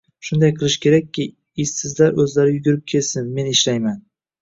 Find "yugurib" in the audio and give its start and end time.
2.59-2.85